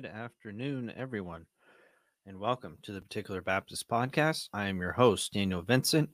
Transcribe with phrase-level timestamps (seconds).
[0.00, 1.46] Good afternoon, everyone,
[2.24, 4.48] and welcome to the Particular Baptist Podcast.
[4.52, 6.08] I am your host, Daniel Vincent.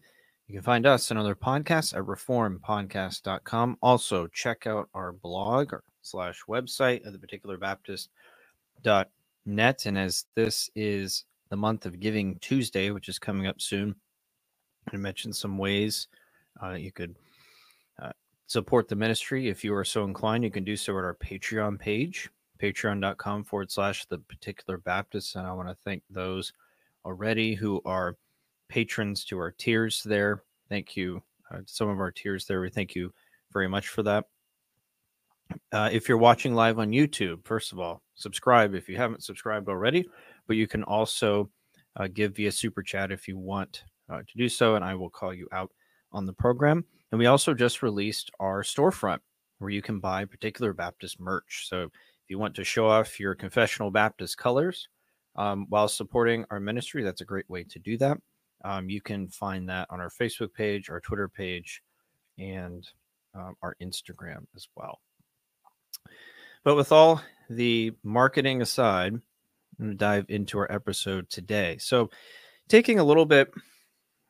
[0.48, 3.76] You can find us and other podcasts at reformpodcast.com.
[3.82, 9.84] Also, check out our blog or slash website at the particular baptist.net.
[9.84, 13.96] And as this is the month of Giving Tuesday, which is coming up soon,
[14.94, 16.08] I mentioned some ways
[16.62, 17.16] uh, you could
[18.00, 18.12] uh,
[18.46, 19.50] support the ministry.
[19.50, 22.30] If you are so inclined, you can do so at our Patreon page
[22.64, 25.36] patreon.com forward slash the particular Baptist.
[25.36, 26.52] And I want to thank those
[27.04, 28.16] already who are
[28.70, 30.42] patrons to our tiers there.
[30.70, 31.22] Thank you.
[31.50, 32.62] Uh, some of our tiers there.
[32.62, 33.12] We thank you
[33.52, 34.24] very much for that.
[35.72, 39.68] Uh, if you're watching live on YouTube, first of all, subscribe if you haven't subscribed
[39.68, 40.08] already,
[40.46, 41.50] but you can also
[41.96, 45.10] uh, give via super chat if you want uh, to do so, and I will
[45.10, 45.70] call you out
[46.12, 46.82] on the program.
[47.12, 49.18] And we also just released our storefront
[49.58, 51.66] where you can buy particular Baptist merch.
[51.68, 51.90] So
[52.24, 54.88] if you want to show off your confessional Baptist colors
[55.36, 58.16] um, while supporting our ministry, that's a great way to do that.
[58.64, 61.82] Um, you can find that on our Facebook page, our Twitter page,
[62.38, 62.88] and
[63.34, 65.00] um, our Instagram as well.
[66.62, 67.20] But with all
[67.50, 69.22] the marketing aside, I'm
[69.78, 71.76] going to dive into our episode today.
[71.78, 72.08] So,
[72.68, 73.52] taking a little bit,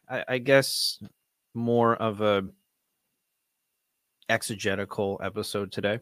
[0.09, 1.00] I, I guess,
[1.55, 2.42] more of a
[4.28, 6.00] exegetical episode today.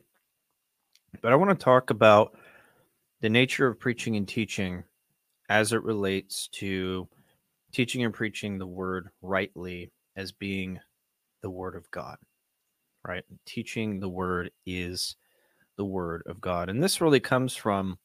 [1.20, 2.36] But I want to talk about
[3.20, 4.82] the nature of preaching and teaching
[5.48, 7.08] as it relates to
[7.72, 10.78] teaching and preaching the word rightly as being
[11.42, 12.16] the word of God,
[13.06, 13.24] right?
[13.44, 15.16] Teaching the word is
[15.76, 16.68] the word of God.
[16.68, 17.98] And this really comes from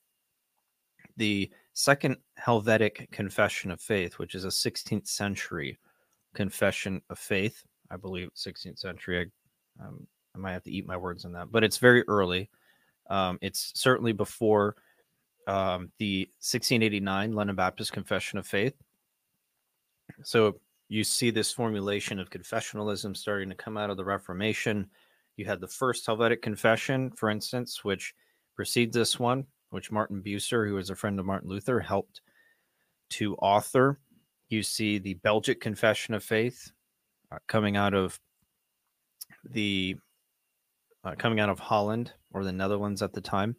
[1.16, 5.78] the Second Helvetic Confession of Faith, which is a 16th century
[6.34, 7.64] confession of faith.
[7.92, 9.32] I believe 16th century.
[9.80, 12.50] I, um, I might have to eat my words on that, but it's very early.
[13.10, 14.76] Um, it's certainly before
[15.48, 18.76] um, the 1689 London Baptist Confession of Faith.
[20.24, 20.60] So
[20.90, 24.90] you see this formulation of confessionalism starting to come out of the Reformation.
[25.36, 28.14] You had the first Helvetic Confession, for instance, which
[28.56, 32.22] precedes this one, which Martin Bucer, who was a friend of Martin Luther, helped
[33.12, 34.00] to author.
[34.50, 36.72] You see the Belgic Confession of Faith
[37.32, 38.20] uh, coming out of
[39.50, 39.98] the
[41.08, 43.56] uh, coming out of Holland or the Netherlands at the time.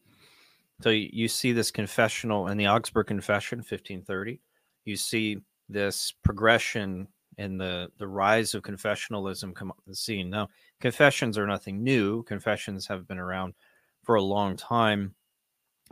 [0.83, 4.41] So you, you see this confessional in the Augsburg Confession, 1530.
[4.85, 5.39] You see
[5.69, 7.09] this progression
[7.39, 10.29] in the the rise of confessionalism come on the scene.
[10.29, 10.49] Now,
[10.81, 12.23] confessions are nothing new.
[12.25, 13.55] Confessions have been around
[14.03, 15.15] for a long time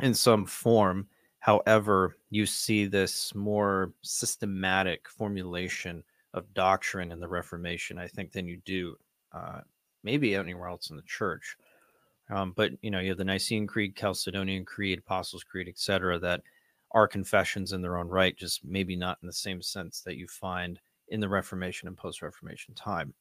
[0.03, 1.09] in some form.
[1.39, 6.03] However, you see this more systematic formulation
[6.35, 8.97] of doctrine in the Reformation, I think, than you do
[9.33, 9.61] uh,
[10.07, 11.57] maybe anywhere else in the church.
[12.31, 16.43] Um, but you know, you have the Nicene Creed, Chalcedonian Creed, Apostles' Creed, etc., that
[16.93, 20.27] are confessions in their own right, just maybe not in the same sense that you
[20.29, 20.79] find
[21.09, 23.13] in the Reformation and post-Reformation time.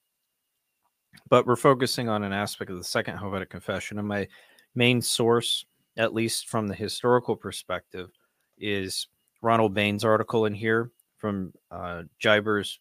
[1.30, 4.28] But we're focusing on an aspect of the Second Helvetic Confession, and my
[4.76, 5.66] main source,
[5.98, 8.12] at least from the historical perspective,
[8.60, 9.08] is
[9.42, 12.80] Ronald Baines' article in here from uh, Jiber's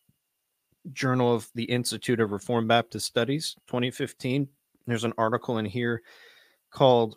[0.93, 4.49] Journal of the Institute of Reformed Baptist Studies, 2015.
[4.87, 6.03] There's an article in here
[6.71, 7.17] called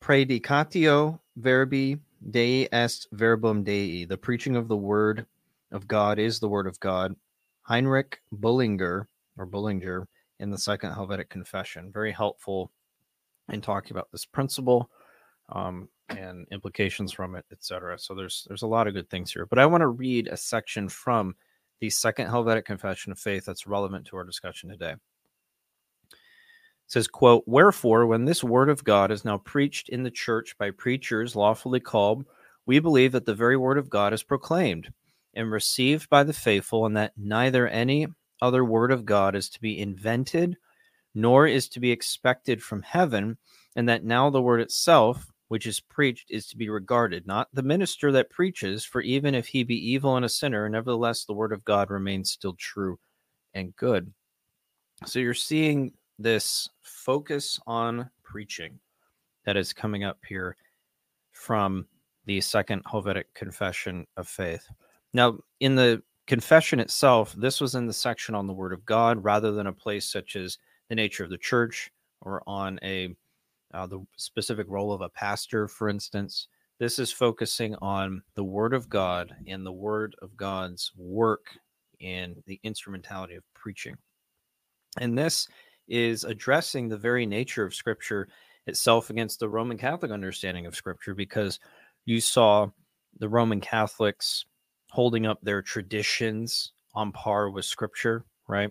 [0.00, 1.98] Predicatio Verbi
[2.30, 4.04] Dei est Verbum Dei.
[4.04, 5.26] The preaching of the word
[5.72, 7.14] of God is the word of God.
[7.62, 10.06] Heinrich Bullinger or Bullinger
[10.40, 11.90] in the Second Helvetic Confession.
[11.92, 12.70] Very helpful
[13.50, 14.90] in talking about this principle
[15.50, 17.98] um, and implications from it, etc.
[17.98, 19.46] So there's there's a lot of good things here.
[19.46, 21.34] But I want to read a section from
[21.84, 24.92] the Second Helvetic Confession of Faith that's relevant to our discussion today.
[24.92, 24.98] It
[26.86, 30.70] says, quote, Wherefore, when this word of God is now preached in the church by
[30.70, 32.24] preachers lawfully called,
[32.64, 34.94] we believe that the very word of God is proclaimed
[35.34, 38.06] and received by the faithful, and that neither any
[38.40, 40.56] other word of God is to be invented,
[41.14, 43.36] nor is to be expected from heaven,
[43.76, 47.62] and that now the word itself, which is preached is to be regarded, not the
[47.62, 51.52] minister that preaches, for even if he be evil and a sinner, nevertheless the word
[51.52, 52.98] of God remains still true
[53.52, 54.12] and good.
[55.06, 58.78] So you're seeing this focus on preaching
[59.44, 60.56] that is coming up here
[61.32, 61.86] from
[62.26, 64.66] the Second Helvetic Confession of Faith.
[65.12, 69.22] Now, in the confession itself, this was in the section on the Word of God
[69.22, 70.58] rather than a place such as
[70.88, 71.90] the nature of the church
[72.22, 73.14] or on a
[73.74, 76.48] uh, the specific role of a pastor, for instance.
[76.78, 81.46] This is focusing on the Word of God and the Word of God's work
[82.00, 83.96] in the instrumentality of preaching.
[84.98, 85.48] And this
[85.88, 88.28] is addressing the very nature of Scripture
[88.66, 91.60] itself against the Roman Catholic understanding of Scripture because
[92.06, 92.68] you saw
[93.18, 94.44] the Roman Catholics
[94.90, 98.70] holding up their traditions on par with Scripture, right?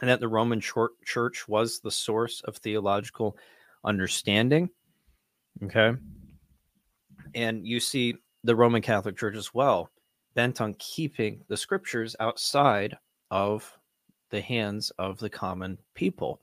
[0.00, 3.36] And that the Roman Church was the source of theological
[3.84, 4.70] understanding.
[5.62, 5.94] Okay.
[7.34, 9.90] And you see the Roman Catholic Church as well,
[10.34, 12.96] bent on keeping the scriptures outside
[13.30, 13.76] of
[14.30, 16.40] the hands of the common people,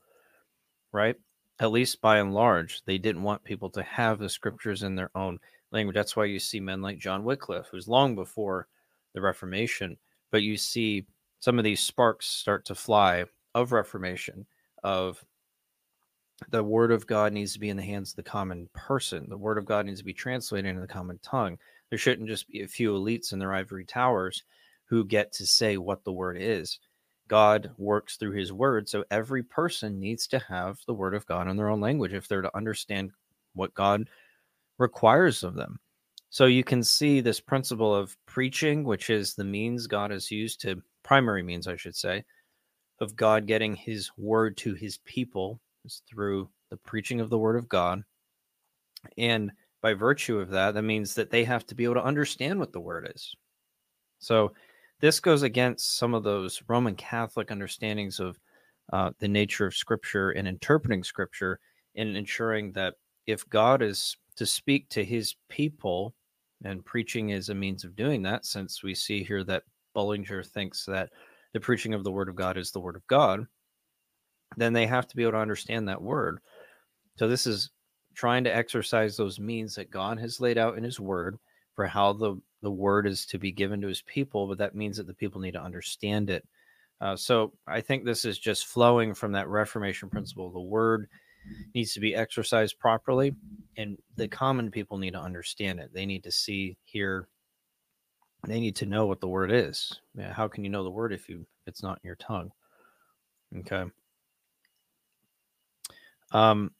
[0.92, 1.16] right?
[1.58, 5.10] At least by and large, they didn't want people to have the scriptures in their
[5.14, 5.38] own
[5.72, 5.94] language.
[5.94, 8.68] That's why you see men like John Wycliffe, who's long before
[9.14, 9.96] the Reformation,
[10.30, 11.06] but you see
[11.38, 13.24] some of these sparks start to fly
[13.54, 14.46] of Reformation,
[14.84, 15.24] of
[16.50, 19.26] the word of God needs to be in the hands of the common person.
[19.28, 21.58] The word of God needs to be translated into the common tongue.
[21.88, 24.42] There shouldn't just be a few elites in their ivory towers
[24.84, 26.78] who get to say what the word is.
[27.28, 28.88] God works through his word.
[28.88, 32.28] So every person needs to have the word of God in their own language if
[32.28, 33.10] they're to understand
[33.54, 34.08] what God
[34.78, 35.80] requires of them.
[36.30, 40.60] So you can see this principle of preaching, which is the means God has used
[40.62, 42.24] to, primary means, I should say,
[43.00, 45.60] of God getting his word to his people
[46.08, 48.02] through the preaching of the word of God.
[49.18, 49.52] And
[49.82, 52.72] by virtue of that, that means that they have to be able to understand what
[52.72, 53.34] the word is.
[54.18, 54.52] So
[55.00, 58.38] this goes against some of those Roman Catholic understandings of
[58.92, 61.60] uh, the nature of Scripture and interpreting Scripture
[61.94, 62.94] and ensuring that
[63.26, 66.14] if God is to speak to his people,
[66.64, 70.84] and preaching is a means of doing that, since we see here that Bullinger thinks
[70.86, 71.10] that
[71.52, 73.46] the preaching of the Word of God is the Word of God,
[74.56, 76.40] then they have to be able to understand that Word.
[77.16, 77.70] So this is
[78.14, 81.38] trying to exercise those means that God has laid out in His Word
[81.74, 84.96] for how the the word is to be given to his people, but that means
[84.96, 86.44] that the people need to understand it.
[87.00, 90.50] Uh, so I think this is just flowing from that Reformation principle.
[90.50, 91.08] The word
[91.74, 93.36] needs to be exercised properly,
[93.76, 95.90] and the common people need to understand it.
[95.92, 97.28] They need to see, hear,
[98.48, 100.00] they need to know what the word is.
[100.16, 102.50] Yeah, how can you know the word if you it's not in your tongue?
[103.58, 103.84] Okay.
[106.32, 106.70] Um,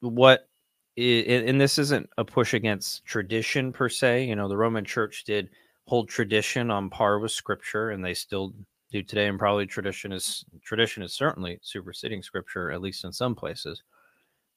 [0.00, 0.48] what
[0.96, 4.24] and this isn't a push against tradition per se.
[4.24, 5.48] You know, the Roman Church did
[5.86, 8.52] hold tradition on par with Scripture, and they still
[8.90, 9.26] do today.
[9.26, 13.82] And probably tradition is tradition is certainly superseding Scripture, at least in some places.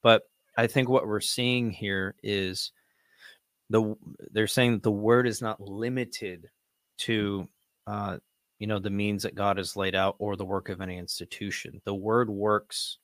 [0.04, 0.24] But
[0.58, 2.72] I think what we're seeing here is
[3.70, 3.96] the
[4.32, 6.50] they're saying that the word is not limited
[7.00, 7.48] to
[7.88, 8.18] uh,
[8.60, 11.82] you know the means that God has laid out or the work of any institution.
[11.86, 12.98] The word works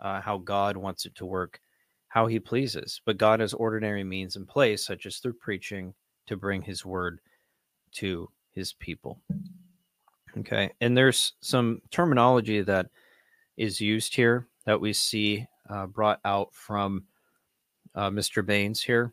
[0.00, 1.60] uh, how God wants it to work
[2.08, 3.00] how he pleases.
[3.04, 5.94] But God has ordinary means in place, such as through preaching,
[6.26, 7.20] to bring his word
[7.92, 9.20] to his people.
[10.38, 10.70] Okay.
[10.80, 12.86] And there's some terminology that
[13.56, 17.04] is used here that we see uh, brought out from
[17.94, 18.44] uh, Mr.
[18.44, 19.12] Baines here.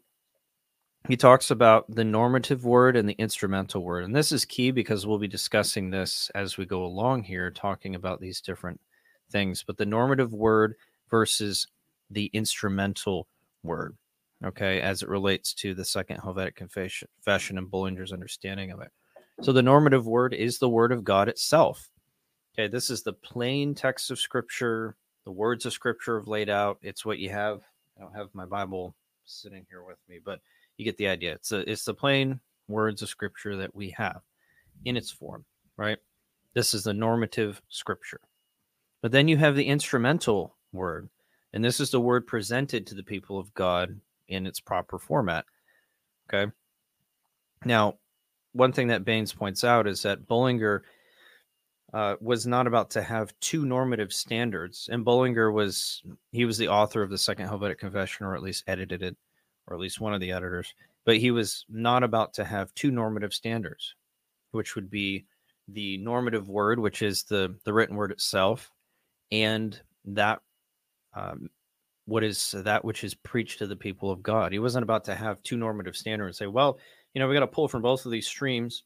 [1.08, 4.04] He talks about the normative word and the instrumental word.
[4.04, 7.94] And this is key because we'll be discussing this as we go along here, talking
[7.94, 8.80] about these different
[9.32, 9.64] things.
[9.66, 10.76] But the normative word
[11.10, 11.68] versus
[12.10, 13.28] the instrumental
[13.64, 13.96] word,
[14.44, 17.08] okay, as it relates to the Second Helvetic Confession,
[17.58, 18.92] and Bullinger's understanding of it.
[19.42, 21.90] So the normative word is the word of God itself.
[22.54, 24.96] Okay, this is the plain text of Scripture.
[25.26, 26.78] The words of Scripture have laid out.
[26.82, 27.62] It's what you have.
[27.98, 30.40] I don't have my Bible sitting here with me, but
[30.78, 31.34] you get the idea.
[31.34, 34.22] It's a, it's the plain words of Scripture that we have
[34.86, 35.44] in its form,
[35.78, 35.98] right?
[36.54, 38.22] This is the normative Scripture.
[39.06, 41.10] But then you have the instrumental word,
[41.54, 45.46] and this is the word presented to the people of God in its proper format.
[46.28, 46.52] Okay.
[47.64, 48.00] Now,
[48.54, 50.86] one thing that Baines points out is that Bullinger
[51.94, 54.90] uh, was not about to have two normative standards.
[54.92, 58.64] And Bullinger was, he was the author of the Second Helvetic Confession, or at least
[58.66, 59.16] edited it,
[59.68, 60.74] or at least one of the editors.
[61.04, 63.94] But he was not about to have two normative standards,
[64.50, 65.28] which would be
[65.68, 68.72] the normative word, which is the, the written word itself,
[69.32, 70.40] and that
[71.14, 71.50] um,
[72.06, 74.52] what is that which is preached to the people of God.
[74.52, 76.78] He wasn't about to have two normative standards and say, well,
[77.14, 78.84] you know, we got to pull from both of these streams.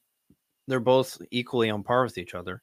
[0.68, 2.62] They're both equally on par with each other.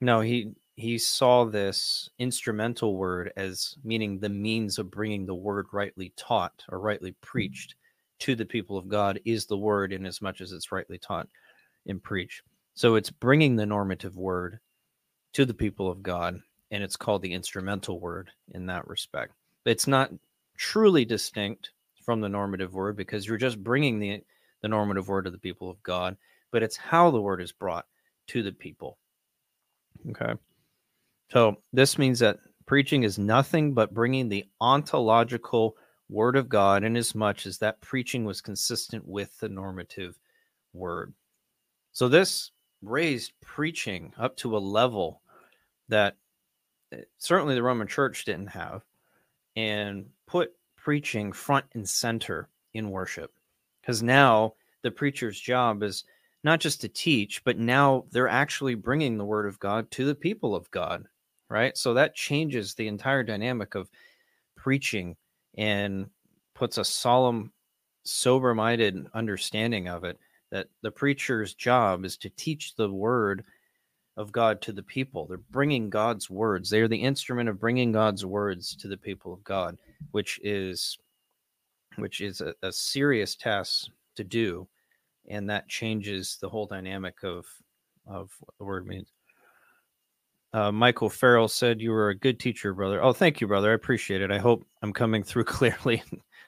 [0.00, 5.66] No, he he saw this instrumental word as meaning the means of bringing the word
[5.72, 7.74] rightly taught or rightly preached
[8.20, 11.28] to the people of God is the word in as much as it's rightly taught
[11.86, 12.42] and preached.
[12.74, 14.60] So it's bringing the normative word
[15.34, 16.40] to the people of God
[16.70, 19.34] and it's called the instrumental word in that respect.
[19.64, 20.12] It's not
[20.56, 21.70] truly distinct
[22.04, 24.22] from the normative word because you're just bringing the
[24.62, 26.16] the normative word to the people of God,
[26.50, 27.86] but it's how the word is brought
[28.28, 28.98] to the people.
[30.10, 30.34] Okay.
[31.30, 35.76] So this means that preaching is nothing but bringing the ontological
[36.08, 40.18] word of God in as much as that preaching was consistent with the normative
[40.72, 41.14] word.
[41.92, 42.50] So this
[42.82, 45.22] raised preaching up to a level
[45.88, 46.16] that
[47.18, 48.82] certainly the Roman church didn't have
[49.56, 53.32] and put preaching front and center in worship.
[53.80, 56.04] Because now the preacher's job is
[56.42, 60.14] not just to teach, but now they're actually bringing the word of God to the
[60.14, 61.06] people of God,
[61.48, 61.76] right?
[61.76, 63.90] So that changes the entire dynamic of
[64.56, 65.16] preaching
[65.56, 66.06] and
[66.54, 67.52] puts a solemn,
[68.04, 70.18] sober minded understanding of it
[70.50, 73.44] that the preacher's job is to teach the word
[74.16, 75.26] of God to the people.
[75.26, 76.70] They're bringing God's words.
[76.70, 79.78] They are the instrument of bringing God's words to the people of God,
[80.10, 80.98] which is
[81.96, 84.68] which is a, a serious task to do,
[85.28, 87.46] and that changes the whole dynamic of
[88.06, 89.12] of what the word means.
[90.52, 93.02] Uh, Michael Farrell said you were a good teacher, brother.
[93.02, 93.70] Oh, thank you, brother.
[93.70, 94.32] I appreciate it.
[94.32, 96.02] I hope I'm coming through clearly.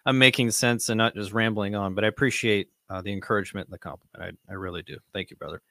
[0.04, 3.74] I'm making sense and not just rambling on, but I appreciate uh, the encouragement and
[3.74, 4.36] the compliment.
[4.48, 4.98] I, I really do.
[5.12, 5.62] Thank you, brother.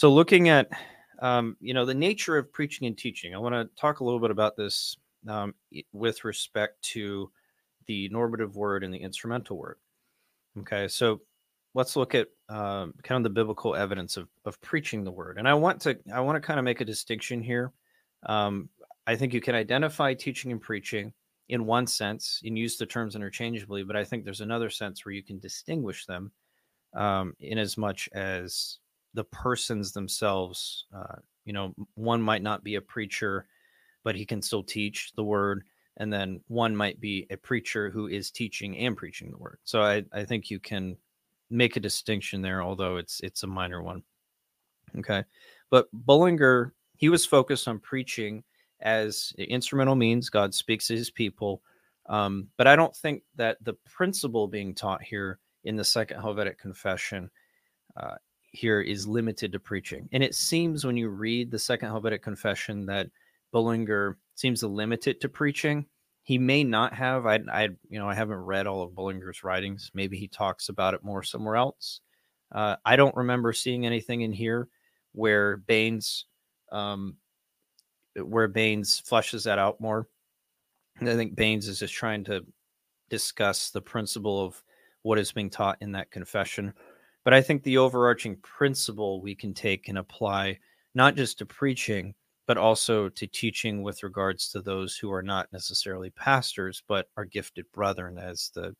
[0.00, 0.70] So, looking at
[1.18, 4.18] um, you know the nature of preaching and teaching, I want to talk a little
[4.18, 4.96] bit about this
[5.28, 5.54] um,
[5.92, 7.30] with respect to
[7.86, 9.76] the normative word and the instrumental word.
[10.60, 11.20] Okay, so
[11.74, 15.46] let's look at um, kind of the biblical evidence of, of preaching the word, and
[15.46, 17.70] I want to I want to kind of make a distinction here.
[18.24, 18.70] Um,
[19.06, 21.12] I think you can identify teaching and preaching
[21.50, 25.12] in one sense and use the terms interchangeably, but I think there's another sense where
[25.12, 26.32] you can distinguish them
[26.94, 28.78] um, in as much as
[29.14, 30.86] the persons themselves.
[30.94, 33.46] Uh, you know, one might not be a preacher,
[34.04, 35.64] but he can still teach the word.
[35.96, 39.58] And then one might be a preacher who is teaching and preaching the word.
[39.64, 40.96] So I, I think you can
[41.50, 44.02] make a distinction there, although it's it's a minor one.
[44.98, 45.24] Okay.
[45.68, 48.44] But Bullinger, he was focused on preaching
[48.80, 51.62] as instrumental means God speaks to his people.
[52.06, 56.58] Um, but I don't think that the principle being taught here in the Second Helvetic
[56.58, 57.30] Confession
[57.96, 58.16] uh,
[58.52, 60.08] here is limited to preaching.
[60.12, 63.08] And it seems when you read the Second Helvetic Confession that
[63.52, 65.86] Bullinger seems to limit it to preaching.
[66.22, 67.26] He may not have.
[67.26, 69.90] I, I, you know, I haven't read all of Bullinger's writings.
[69.94, 72.00] Maybe he talks about it more somewhere else.
[72.52, 74.68] Uh, I don't remember seeing anything in here
[75.12, 76.26] where Baines
[76.72, 77.16] um,
[78.16, 80.08] where Baines flushes that out more.
[80.98, 82.44] And I think Baines is just trying to
[83.08, 84.62] discuss the principle of
[85.02, 86.74] what is being taught in that confession.
[87.24, 90.58] But I think the overarching principle we can take and apply
[90.94, 92.14] not just to preaching,
[92.46, 97.24] but also to teaching with regards to those who are not necessarily pastors, but are
[97.24, 98.74] gifted brethren, as the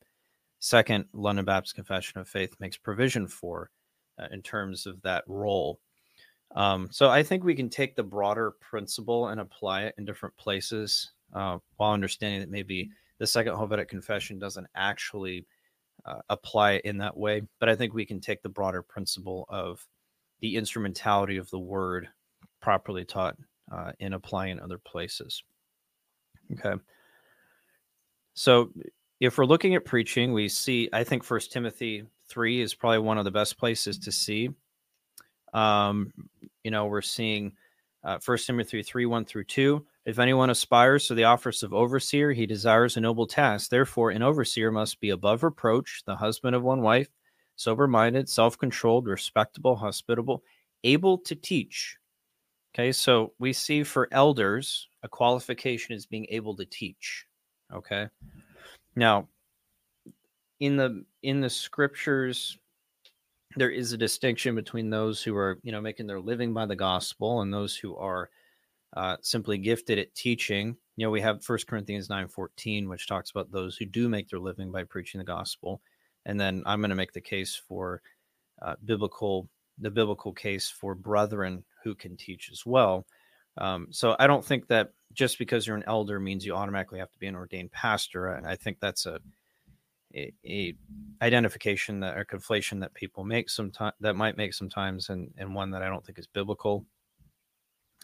[0.59, 3.69] second London Baptist Confession of Faith makes provision for
[4.19, 5.79] uh, in terms of that role.
[6.55, 10.35] Um, so I think we can take the broader principle and apply it in different
[10.35, 15.45] places uh, while understanding that maybe the Second Helvetic Confession doesn't actually
[16.05, 17.41] uh, apply it in that way.
[17.59, 19.85] But I think we can take the broader principle of
[20.39, 22.07] the instrumentality of the word
[22.61, 23.37] properly taught
[23.71, 25.43] uh, and apply in other places.
[26.53, 26.81] Okay.
[28.33, 28.71] So
[29.19, 33.17] if we're looking at preaching, we see, I think First Timothy 3 is probably one
[33.17, 34.49] of the best places to see
[35.53, 36.11] um,
[36.63, 37.53] you know, we're seeing
[38.03, 39.85] uh, First Timothy 3 1 through 2.
[40.05, 43.69] If anyone aspires to the office of overseer, he desires a noble task.
[43.69, 47.09] Therefore, an overseer must be above reproach, the husband of one wife,
[47.55, 50.43] sober minded, self controlled, respectable, hospitable,
[50.83, 51.97] able to teach.
[52.73, 57.25] Okay, so we see for elders, a qualification is being able to teach.
[57.71, 58.07] Okay.
[58.95, 59.27] Now,
[60.59, 62.57] in the in the scriptures
[63.57, 66.75] there is a distinction between those who are you know making their living by the
[66.75, 68.29] gospel and those who are
[68.93, 70.75] uh, simply gifted at teaching.
[70.97, 74.29] You know we have First corinthians 9 14 which talks about those who do make
[74.29, 75.81] their living by preaching the gospel.
[76.25, 78.01] And then i'm going to make the case for
[78.61, 83.05] uh, biblical the biblical case for brethren who can teach as well.
[83.57, 87.11] Um, so i don't think that just because you're an elder means you automatically have
[87.11, 88.27] to be an ordained pastor.
[88.27, 89.19] And i think that's a
[90.15, 90.75] a, a
[91.21, 95.71] identification that or conflation that people make sometimes that might make sometimes and and one
[95.71, 96.85] that I don't think is biblical.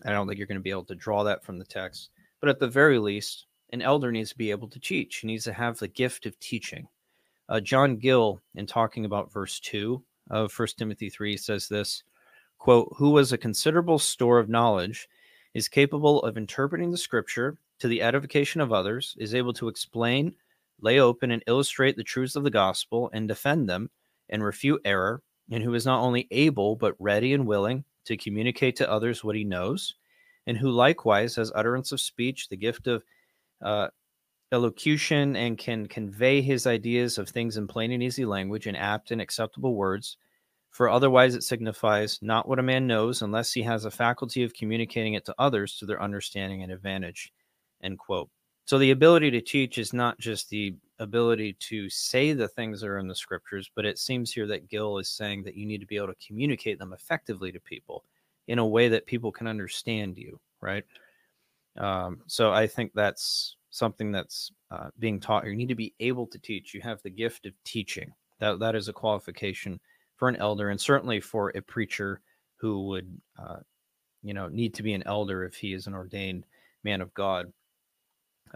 [0.05, 2.49] I don't think you're going to be able to draw that from the text, but
[2.49, 5.17] at the very least, an elder needs to be able to teach.
[5.17, 6.87] He needs to have the gift of teaching.
[7.49, 12.03] Uh, John Gill, in talking about verse two of First Timothy three, says this:
[12.57, 15.07] "quote Who was a considerable store of knowledge,
[15.53, 20.35] is capable of interpreting the Scripture to the edification of others, is able to explain."
[20.81, 23.89] lay open and illustrate the truths of the gospel and defend them
[24.29, 28.75] and refute error, and who is not only able but ready and willing to communicate
[28.77, 29.95] to others what he knows,
[30.47, 33.03] and who likewise has utterance of speech, the gift of
[33.61, 33.87] uh,
[34.51, 39.11] elocution and can convey his ideas of things in plain and easy language in apt
[39.11, 40.17] and acceptable words.
[40.71, 44.53] For otherwise it signifies not what a man knows unless he has a faculty of
[44.53, 47.33] communicating it to others to their understanding and advantage.
[47.83, 48.29] End quote.
[48.65, 52.87] So the ability to teach is not just the ability to say the things that
[52.87, 55.79] are in the scriptures, but it seems here that Gill is saying that you need
[55.81, 58.03] to be able to communicate them effectively to people
[58.47, 60.83] in a way that people can understand you, right?
[61.77, 65.45] Um, so I think that's something that's uh, being taught.
[65.45, 66.73] You need to be able to teach.
[66.73, 68.13] You have the gift of teaching.
[68.39, 69.79] That that is a qualification
[70.15, 72.21] for an elder, and certainly for a preacher
[72.55, 73.57] who would, uh,
[74.23, 76.45] you know, need to be an elder if he is an ordained
[76.83, 77.51] man of God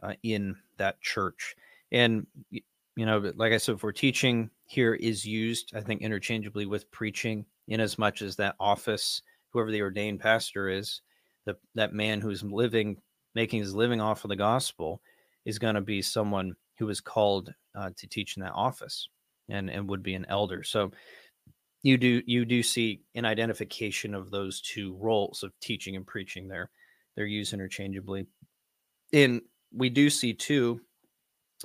[0.01, 1.55] uh, in that church.
[1.91, 6.89] And you know, like I said, for teaching here is used, I think, interchangeably with
[6.91, 11.01] preaching, in as much as that office, whoever the ordained pastor is,
[11.45, 12.97] the, that man who's living,
[13.33, 15.01] making his living off of the gospel,
[15.45, 19.07] is going to be someone who is called uh, to teach in that office
[19.49, 20.63] and and would be an elder.
[20.63, 20.91] So
[21.83, 26.47] you do you do see an identification of those two roles of teaching and preaching
[26.47, 26.69] there.
[27.15, 28.27] They're used interchangeably.
[29.11, 29.41] In
[29.73, 30.81] we do see too,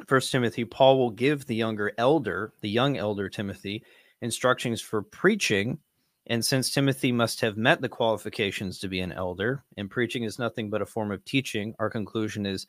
[0.07, 3.83] First Timothy, Paul will give the younger elder, the young elder Timothy,
[4.21, 5.79] instructions for preaching.
[6.27, 10.39] And since Timothy must have met the qualifications to be an elder, and preaching is
[10.39, 12.67] nothing but a form of teaching, our conclusion is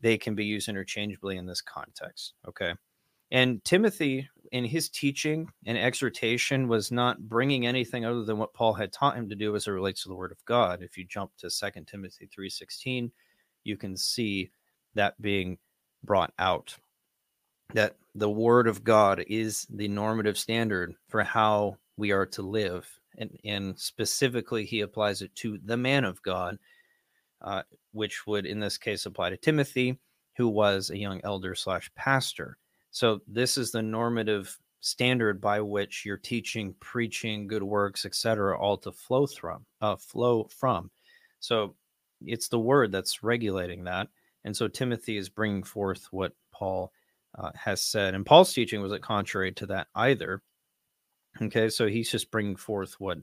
[0.00, 2.34] they can be used interchangeably in this context.
[2.48, 2.72] Okay.
[3.32, 8.74] And Timothy, in his teaching and exhortation, was not bringing anything other than what Paul
[8.74, 10.82] had taught him to do as it relates to the Word of God.
[10.82, 13.10] If you jump to Second Timothy 3.16,
[13.62, 14.50] you can see
[14.94, 15.58] that being
[16.04, 16.76] brought out.
[17.74, 22.88] That the Word of God is the normative standard for how we are to live.
[23.18, 26.58] And, and specifically, he applies it to the man of God
[27.42, 29.98] uh, which would in this case apply to Timothy,
[30.36, 32.56] who was a young elder slash pastor.
[32.90, 38.76] So this is the normative standard by which you're teaching, preaching, good works, etc., all
[38.78, 39.64] to flow from.
[39.80, 40.90] Uh, flow from.
[41.40, 41.74] So
[42.24, 44.08] it's the word that's regulating that,
[44.44, 46.92] and so Timothy is bringing forth what Paul
[47.38, 50.42] uh, has said, and Paul's teaching wasn't contrary to that either.
[51.40, 53.18] Okay, so he's just bringing forth what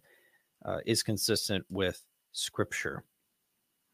[0.66, 2.02] uh, is consistent with
[2.32, 3.04] Scripture.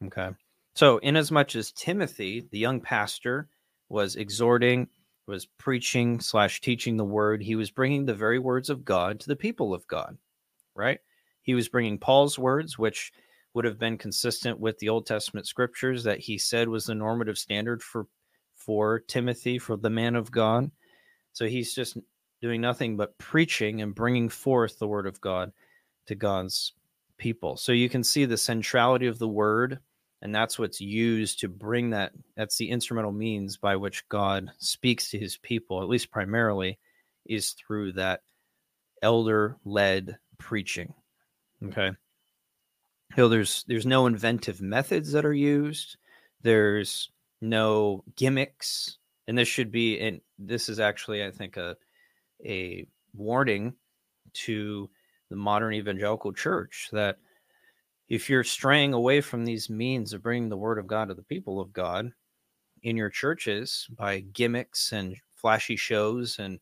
[0.05, 0.29] Okay.
[0.75, 3.47] So, inasmuch as Timothy, the young pastor,
[3.89, 4.87] was exhorting,
[5.27, 9.27] was preaching slash teaching the word, he was bringing the very words of God to
[9.27, 10.17] the people of God,
[10.75, 10.99] right?
[11.43, 13.11] He was bringing Paul's words, which
[13.53, 17.37] would have been consistent with the Old Testament scriptures that he said was the normative
[17.37, 18.07] standard for
[18.55, 20.71] for Timothy, for the man of God.
[21.33, 21.97] So he's just
[22.41, 25.51] doing nothing but preaching and bringing forth the word of God
[26.07, 26.73] to God's
[27.17, 27.57] people.
[27.57, 29.79] So you can see the centrality of the word
[30.23, 35.11] and that's what's used to bring that that's the instrumental means by which god speaks
[35.11, 36.79] to his people at least primarily
[37.25, 38.21] is through that
[39.03, 40.93] elder led preaching
[41.63, 41.91] okay
[43.15, 45.97] so there's there's no inventive methods that are used.
[46.41, 48.97] There's no gimmicks
[49.27, 51.75] and this should be and this is actually i think a
[52.45, 53.73] a warning
[54.33, 54.89] to
[55.29, 57.17] the modern evangelical church that
[58.09, 61.23] if you're straying away from these means of bringing the word of God to the
[61.23, 62.11] people of God
[62.83, 66.59] in your churches by gimmicks and flashy shows and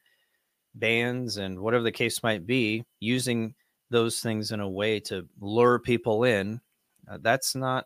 [0.75, 3.53] bands and whatever the case might be, using
[3.91, 6.61] those things in a way to lure people in,
[7.09, 7.85] uh, that's not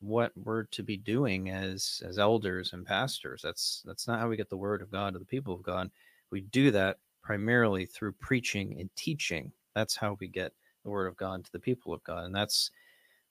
[0.00, 3.42] what we're to be doing as as elders and pastors.
[3.42, 5.90] That's that's not how we get the word of God to the people of God.
[6.30, 9.52] We do that primarily through preaching and teaching.
[9.74, 10.52] That's how we get
[10.84, 12.24] the word of God to the people of God.
[12.24, 12.70] And that's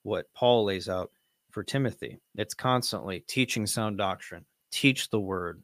[0.04, 1.12] what Paul lays out
[1.50, 2.20] for Timothy.
[2.36, 5.64] It's constantly teaching sound doctrine, teach the word,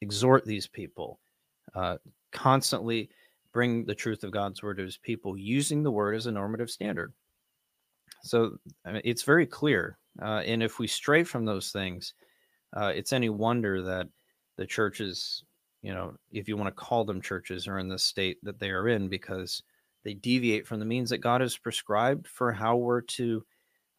[0.00, 1.18] exhort these people,
[1.74, 1.96] uh,
[2.30, 3.10] constantly
[3.54, 6.68] bring the truth of God's word to his people using the word as a normative
[6.68, 7.14] standard.
[8.22, 9.96] So I mean, it's very clear.
[10.20, 12.12] Uh, and if we stray from those things,
[12.76, 14.08] uh, it's any wonder that
[14.56, 15.44] the churches,
[15.82, 18.70] you know, if you want to call them churches, are in the state that they
[18.70, 19.62] are in because
[20.02, 23.44] they deviate from the means that God has prescribed for how we're to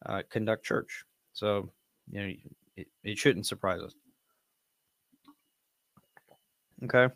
[0.04, 1.04] uh, conduct church.
[1.32, 1.70] So,
[2.10, 2.32] you know,
[2.76, 3.94] it, it shouldn't surprise us.
[6.84, 7.12] Okay.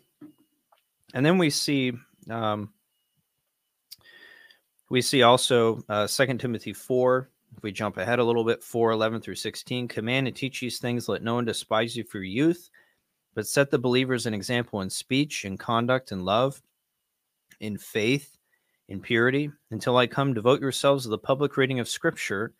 [1.13, 1.93] And then we see
[2.29, 2.73] um,
[4.89, 7.29] we see also uh, 2 Timothy 4.
[7.55, 10.79] If we jump ahead a little bit, 4 11 through 16, command and teach these
[10.79, 12.69] things, let no one despise you for your youth,
[13.33, 16.61] but set the believers an example in speech, in conduct, in love,
[17.59, 18.37] in faith,
[18.87, 19.49] in purity.
[19.71, 22.53] Until I come, devote yourselves to the public reading of Scripture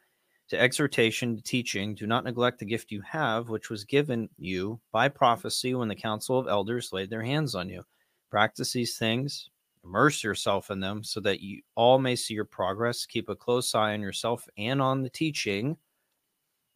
[0.49, 1.95] to exhortation, to teaching.
[1.95, 5.95] Do not neglect the gift you have, which was given you by prophecy when the
[5.95, 7.83] council of elders laid their hands on you.
[8.31, 9.49] Practice these things,
[9.83, 13.05] immerse yourself in them, so that you all may see your progress.
[13.05, 15.75] Keep a close eye on yourself and on the teaching.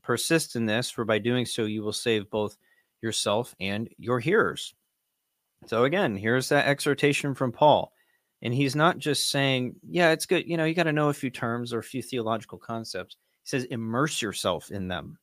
[0.04, 2.58] Persist in this, for by doing so, you will save both
[3.02, 4.76] yourself and your hearers.
[5.66, 7.94] So, again, here's that exhortation from Paul.
[8.42, 10.48] And he's not just saying, yeah, it's good.
[10.48, 13.16] You know, you got to know a few terms or a few theological concepts.
[13.44, 15.18] He says, immerse yourself in them,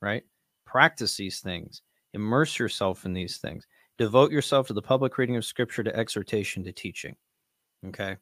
[0.00, 0.22] right?
[0.64, 1.82] Practice these things,
[2.14, 3.66] immerse yourself in these things,
[3.98, 7.16] devote yourself to the public reading of scripture, to exhortation, to teaching.
[7.86, 8.16] Okay.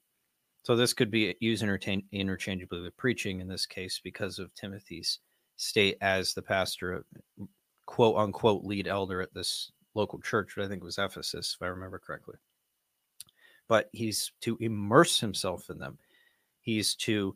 [0.62, 5.20] So this could be used interchange- interchangeably with preaching in this case because of Timothy's
[5.56, 7.04] state as the pastor,
[7.87, 11.62] quote unquote, lead elder at this local church, but I think it was Ephesus, if
[11.62, 12.37] I remember correctly.
[13.68, 15.98] But he's to immerse himself in them.
[16.61, 17.35] He's to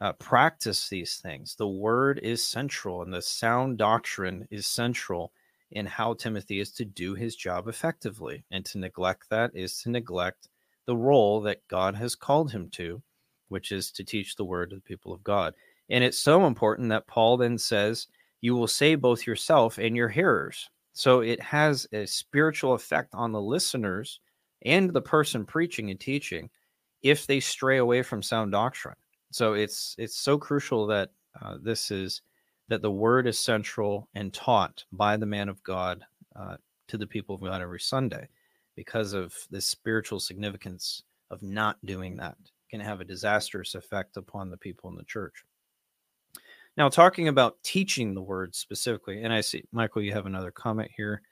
[0.00, 1.56] uh, practice these things.
[1.56, 5.32] The word is central, and the sound doctrine is central
[5.70, 8.44] in how Timothy is to do his job effectively.
[8.50, 10.48] And to neglect that is to neglect
[10.86, 13.02] the role that God has called him to,
[13.48, 15.54] which is to teach the word to the people of God.
[15.90, 18.08] And it's so important that Paul then says,
[18.40, 20.68] You will save both yourself and your hearers.
[20.92, 24.20] So it has a spiritual effect on the listeners
[24.62, 26.48] and the person preaching and teaching
[27.02, 28.96] if they stray away from sound doctrine.
[29.30, 32.22] So it's it's so crucial that uh, this is
[32.68, 36.56] that the word is central and taught by the man of God uh,
[36.88, 38.28] to the people of God every Sunday,
[38.74, 42.36] because of the spiritual significance of not doing that
[42.70, 45.44] can have a disastrous effect upon the people in the church.
[46.76, 50.90] Now, talking about teaching the word specifically, and I see Michael, you have another comment
[50.94, 51.22] here.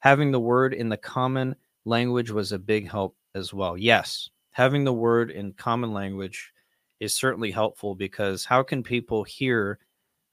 [0.00, 1.56] Having the word in the common
[1.86, 3.78] language was a big help as well.
[3.78, 6.52] Yes, having the word in common language
[7.00, 9.78] is certainly helpful because how can people hear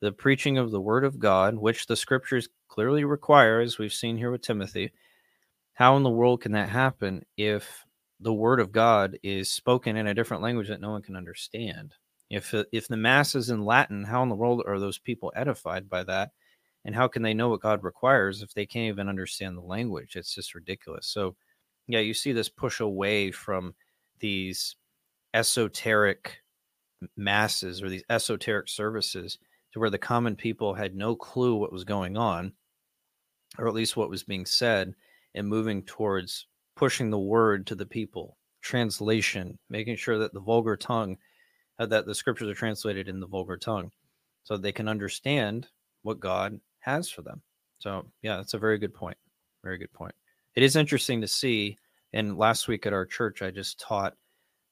[0.02, 4.18] the preaching of the word of God, which the scriptures clearly require, as we've seen
[4.18, 4.92] here with Timothy?
[5.74, 7.86] How in the world can that happen if
[8.20, 11.94] the word of God is spoken in a different language that no one can understand?
[12.30, 15.32] If uh, if the mass is in Latin, how in the world are those people
[15.36, 16.32] edified by that?
[16.84, 20.16] And how can they know what God requires if they can't even understand the language?
[20.16, 21.08] It's just ridiculous.
[21.08, 21.36] So,
[21.88, 23.76] yeah, you see this push away from
[24.20, 24.76] these
[25.34, 26.42] esoteric
[27.16, 29.38] masses or these esoteric services
[29.74, 32.54] to where the common people had no clue what was going on,
[33.58, 34.94] or at least what was being said,
[35.36, 40.76] and moving towards pushing the word to the people, translation, making sure that the vulgar
[40.76, 41.18] tongue,
[41.80, 43.92] uh, that the scriptures are translated in the vulgar tongue,
[44.44, 45.68] so they can understand
[46.04, 47.42] what God has for them.
[47.80, 49.18] So, yeah, that's a very good point.
[49.64, 50.16] Very good point.
[50.56, 51.78] It is interesting to see.
[52.14, 54.16] And last week at our church, I just taught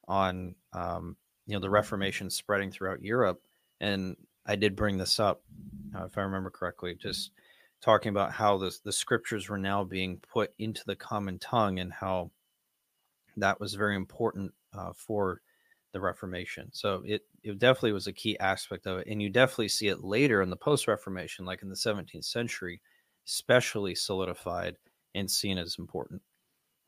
[0.08, 1.16] on um,
[1.48, 3.42] you know the Reformation spreading throughout Europe,
[3.80, 4.18] and
[4.50, 5.44] I did bring this up,
[5.96, 7.32] uh, if I remember correctly, just
[7.82, 11.94] talking about how the the scriptures were now being put into the common tongue and
[11.94, 12.32] how
[13.38, 15.42] that was very important uh, for
[15.94, 16.70] the Reformation.
[16.74, 20.04] So it it definitely was a key aspect of it, and you definitely see it
[20.04, 22.82] later in the post Reformation, like in the 17th century,
[23.28, 24.78] especially solidified
[25.14, 26.24] and seen as important.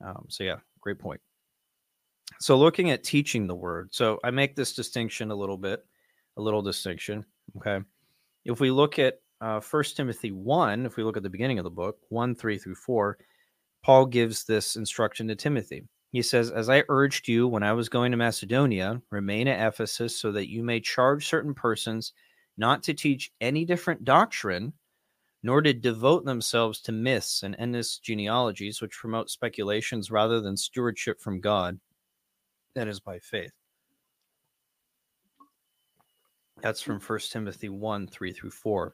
[0.03, 1.21] Um, so yeah, great point.
[2.39, 5.85] So looking at teaching the word, so I make this distinction a little bit,
[6.37, 7.23] a little distinction.
[7.57, 7.79] Okay,
[8.45, 11.63] if we look at uh, First Timothy one, if we look at the beginning of
[11.63, 13.17] the book, one three through four,
[13.83, 15.83] Paul gives this instruction to Timothy.
[16.11, 20.15] He says, As I urged you when I was going to Macedonia, remain at Ephesus
[20.15, 22.13] so that you may charge certain persons
[22.57, 24.73] not to teach any different doctrine,
[25.41, 31.19] nor to devote themselves to myths and endless genealogies, which promote speculations rather than stewardship
[31.21, 31.79] from God
[32.75, 33.51] that is by faith.
[36.61, 36.85] That's mm.
[36.85, 38.93] from 1 Timothy 1 3 through 4.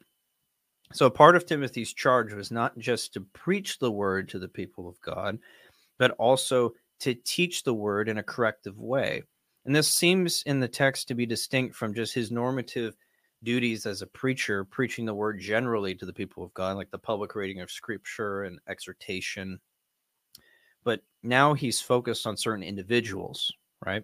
[0.94, 4.88] So, part of Timothy's charge was not just to preach the word to the people
[4.88, 5.38] of God,
[5.98, 9.24] but also to teach the word in a corrective way.
[9.66, 12.96] And this seems in the text to be distinct from just his normative
[13.44, 16.98] duties as a preacher, preaching the word generally to the people of God, like the
[16.98, 19.60] public reading of scripture and exhortation.
[20.84, 23.52] But now he's focused on certain individuals,
[23.86, 24.04] right?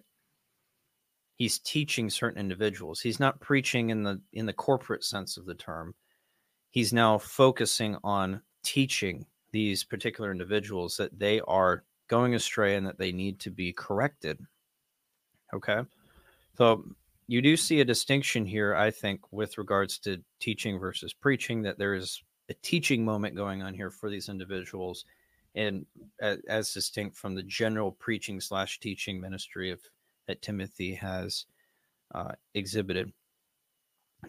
[1.36, 3.00] He's teaching certain individuals.
[3.00, 5.94] He's not preaching in the in the corporate sense of the term.
[6.70, 12.98] He's now focusing on teaching these particular individuals that they are going astray and that
[12.98, 14.38] they need to be corrected.
[15.52, 15.80] Okay.
[16.56, 16.84] So
[17.26, 21.78] you do see a distinction here, I think, with regards to teaching versus preaching, that
[21.78, 25.04] there is a teaching moment going on here for these individuals,
[25.54, 25.86] and
[26.20, 29.80] as, distinct from the general preaching slash teaching ministry of
[30.26, 31.46] that Timothy has
[32.14, 33.12] uh, exhibited.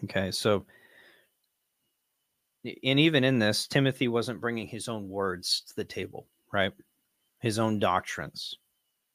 [0.04, 0.66] Okay, so
[2.82, 6.72] and even in this, Timothy wasn't bringing his own words to the table, right?
[7.40, 8.56] His own doctrines.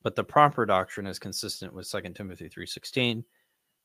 [0.03, 3.25] But the proper doctrine is consistent with 2 Timothy 3:16,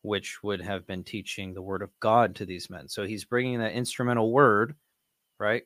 [0.03, 2.89] which would have been teaching the word of God to these men.
[2.89, 4.77] So he's bringing that instrumental word,
[5.39, 5.65] right?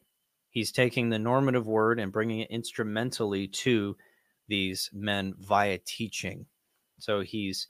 [0.50, 3.96] He's taking the normative word and bringing it instrumentally to
[4.48, 6.46] these men via teaching.
[7.02, 7.68] So he's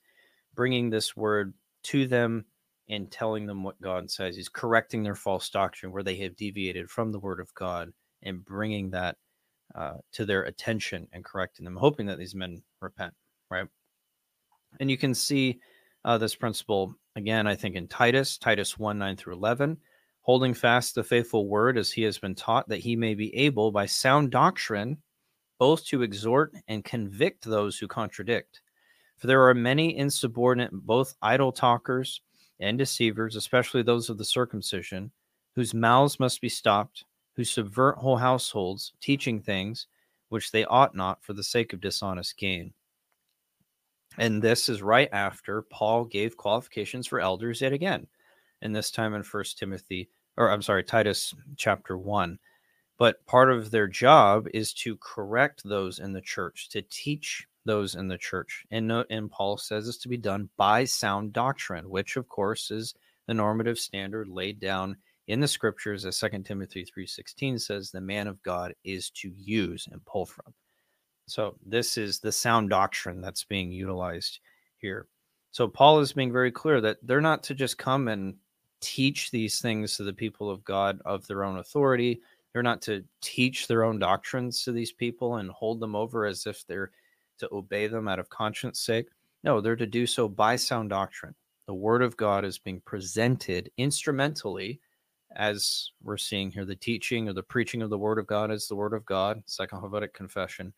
[0.54, 2.44] bringing this word to them
[2.88, 4.36] and telling them what God says.
[4.36, 8.44] He's correcting their false doctrine where they have deviated from the word of God and
[8.44, 9.16] bringing that
[9.74, 13.14] uh, to their attention and correcting them, hoping that these men repent,
[13.50, 13.68] right?
[14.80, 15.60] And you can see
[16.04, 19.76] uh, this principle again, I think, in Titus, Titus 1 9 through 11,
[20.22, 23.70] holding fast the faithful word as he has been taught, that he may be able
[23.70, 24.98] by sound doctrine
[25.58, 28.62] both to exhort and convict those who contradict.
[29.20, 32.22] For there are many insubordinate, both idle talkers
[32.58, 35.12] and deceivers, especially those of the circumcision,
[35.54, 37.04] whose mouths must be stopped,
[37.36, 39.86] who subvert whole households, teaching things
[40.30, 42.72] which they ought not for the sake of dishonest gain.
[44.16, 48.06] And this is right after Paul gave qualifications for elders yet again,
[48.62, 52.38] and this time in First Timothy, or I'm sorry, Titus chapter 1.
[52.96, 57.94] But part of their job is to correct those in the church, to teach those
[57.94, 58.64] in the church.
[58.70, 62.70] And, no, and Paul says it's to be done by sound doctrine, which of course
[62.70, 62.94] is
[63.26, 64.96] the normative standard laid down
[65.28, 69.86] in the scriptures as 2 Timothy 3:16 says the man of God is to use
[69.92, 70.52] and pull from.
[71.26, 74.40] So this is the sound doctrine that's being utilized
[74.78, 75.06] here.
[75.52, 78.34] So Paul is being very clear that they're not to just come and
[78.80, 82.20] teach these things to the people of God of their own authority.
[82.52, 86.46] They're not to teach their own doctrines to these people and hold them over as
[86.46, 86.90] if they're
[87.40, 89.08] to obey them out of conscience sake.
[89.42, 91.34] No, they're to do so by sound doctrine.
[91.66, 94.80] The word of God is being presented instrumentally,
[95.36, 96.64] as we're seeing here.
[96.64, 99.42] The teaching or the preaching of the word of God is the word of God,
[99.46, 100.72] Second Helvetic Confession.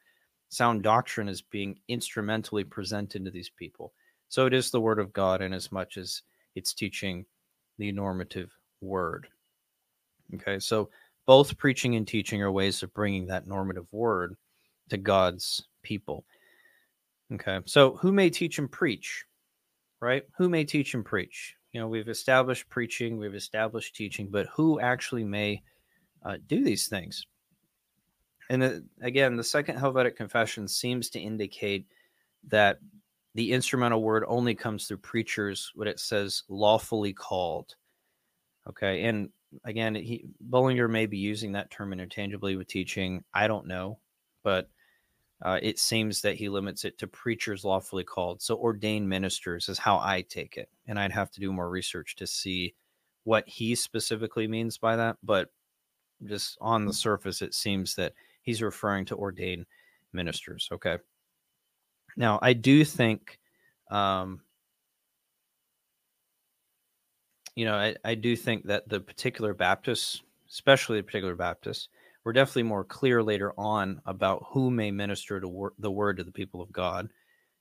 [0.48, 3.94] Sound doctrine is being instrumentally presented to these people.
[4.28, 6.22] So it is the word of God in as much as
[6.54, 7.24] it's teaching
[7.78, 9.28] the normative word.
[10.34, 10.90] Okay, so
[11.26, 14.36] both preaching and teaching are ways of bringing that normative word
[14.90, 16.24] to God's people.
[17.34, 17.60] Okay.
[17.64, 19.24] So who may teach and preach?
[20.00, 20.24] Right?
[20.36, 21.54] Who may teach and preach?
[21.72, 25.62] You know, we've established preaching, we've established teaching, but who actually may
[26.24, 27.26] uh, do these things?
[28.50, 31.86] And again, the second Helvetic Confession seems to indicate
[32.48, 32.78] that
[33.34, 37.74] the instrumental word only comes through preachers, what it says, lawfully called.
[38.68, 39.04] Okay.
[39.04, 39.30] And
[39.64, 43.24] again, he, Bullinger may be using that term interchangeably with teaching.
[43.32, 43.98] I don't know.
[44.42, 44.68] But
[45.44, 48.40] uh, it seems that he limits it to preachers lawfully called.
[48.40, 50.68] So ordained ministers is how I take it.
[50.86, 52.74] And I'd have to do more research to see
[53.24, 55.16] what he specifically means by that.
[55.22, 55.50] But
[56.24, 59.66] just on the surface, it seems that he's referring to ordained
[60.12, 60.68] ministers.
[60.70, 60.98] Okay.
[62.16, 63.40] Now, I do think,
[63.90, 64.42] um,
[67.56, 71.88] you know, I, I do think that the particular Baptists, especially the particular Baptists,
[72.24, 76.24] we're definitely more clear later on about who may minister to wor- the word to
[76.24, 77.08] the people of God.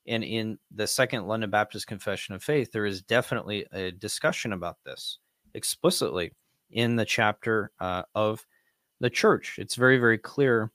[0.08, 4.78] And in the Second London Baptist Confession of Faith, there is definitely a discussion about
[4.86, 5.20] this
[5.54, 6.32] explicitly
[6.72, 8.46] in the chapter uh, of
[9.00, 9.58] the church.
[9.58, 10.72] It's very, very clear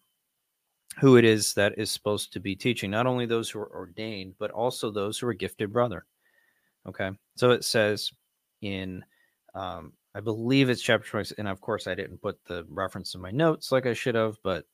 [0.98, 4.34] who it is that is supposed to be teaching, not only those who are ordained,
[4.38, 6.06] but also those who are gifted brother.
[6.88, 7.10] Okay.
[7.36, 8.10] So it says
[8.62, 9.04] in
[9.54, 11.34] um, I believe it's chapter 20.
[11.36, 14.38] And of course, I didn't put the reference in my notes like I should have,
[14.42, 14.64] but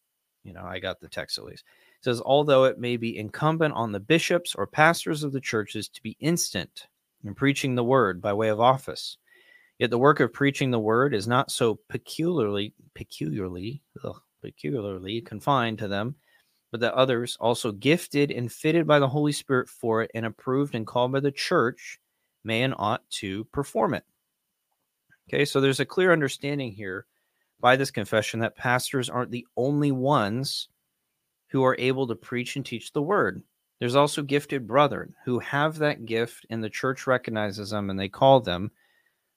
[0.45, 1.65] you know, I got the text at least.
[1.99, 5.89] It says, although it may be incumbent on the bishops or pastors of the churches
[5.89, 6.87] to be instant
[7.25, 9.19] in preaching the word by way of office,
[9.81, 15.79] yet the work of preaching the word is not so peculiarly, peculiarly, ugh, peculiarly confined
[15.81, 16.15] to them,
[16.71, 20.77] but that others, also gifted and fitted by the Holy Spirit for it and approved
[20.77, 21.99] and called by the church,
[22.45, 24.05] may and ought to perform it.
[25.33, 27.07] Okay, so there's a clear understanding here
[27.59, 30.69] by this confession that pastors aren't the only ones
[31.49, 33.43] who are able to preach and teach the word.
[33.79, 38.11] There's also gifted brethren who have that gift, and the church recognizes them and they
[38.11, 38.73] call them.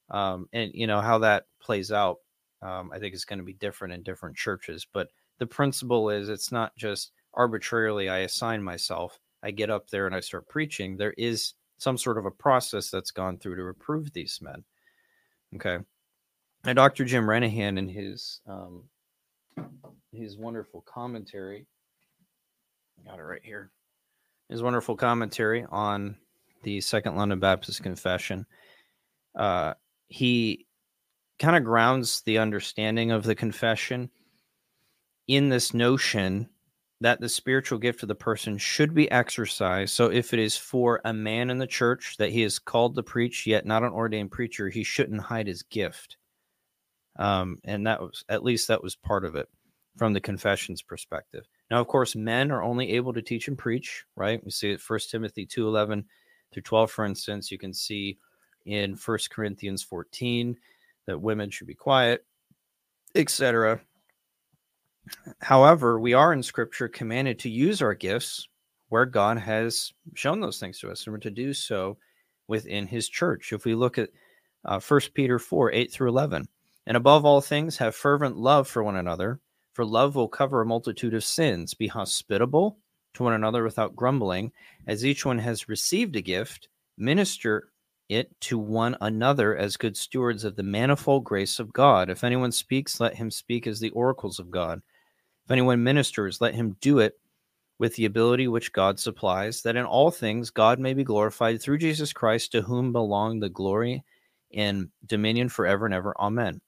[0.10, 2.17] Um, and you know how that plays out.
[2.62, 5.08] Um, I think it's going to be different in different churches, but
[5.39, 9.17] the principle is it's not just arbitrarily I assign myself.
[9.43, 10.97] I get up there and I start preaching.
[10.97, 14.63] There is some sort of a process that's gone through to approve these men.
[15.56, 15.78] Okay.
[16.65, 17.06] And Dr.
[17.06, 18.84] Jim Renihan in his um,
[20.12, 21.68] his wonderful commentary,
[23.06, 23.72] got it right here.
[24.50, 26.18] His wonderful commentary on
[26.63, 28.46] the Second London Baptist Confession.
[29.36, 29.74] Uh,
[30.08, 30.68] he
[31.39, 34.10] kind of grounds the understanding of the confession
[35.28, 36.50] in this notion
[37.06, 39.94] that the spiritual gift of the person should be exercised.
[39.94, 43.04] So, if it is for a man in the church that he is called to
[43.04, 46.18] preach, yet not an ordained preacher, he shouldn't hide his gift.
[47.18, 49.48] Um, and that was at least that was part of it
[49.96, 51.46] from the confession's perspective.
[51.70, 54.44] Now, of course, men are only able to teach and preach, right?
[54.44, 56.06] We see it First Timothy two eleven
[56.52, 57.52] through twelve, for instance.
[57.52, 58.18] You can see
[58.65, 60.58] in First Corinthians fourteen
[61.06, 62.26] that women should be quiet,
[63.13, 63.80] etc.
[65.41, 68.48] However, we are in Scripture commanded to use our gifts
[68.89, 71.98] where God has shown those things to us, and we're to do so
[72.48, 73.54] within His church.
[73.54, 74.10] If we look at
[74.63, 76.48] uh, 1 Peter 4 8 through 11,
[76.88, 79.39] and above all things, have fervent love for one another,
[79.74, 81.74] for love will cover a multitude of sins.
[81.74, 82.78] Be hospitable
[83.15, 84.52] to one another without grumbling,
[84.88, 87.70] as each one has received a gift, minister
[88.08, 92.10] it to one another as good stewards of the manifold grace of God.
[92.10, 94.82] If anyone speaks, let him speak as the oracles of God.
[95.45, 97.19] If anyone ministers, let him do it
[97.77, 101.77] with the ability which God supplies, that in all things God may be glorified through
[101.77, 104.03] Jesus Christ, to whom belong the glory
[104.53, 106.15] and dominion forever and ever.
[106.19, 106.62] Amen.